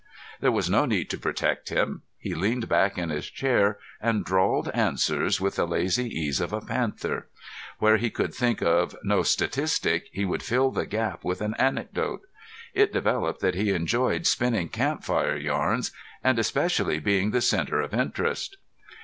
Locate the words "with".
5.39-5.57, 11.23-11.39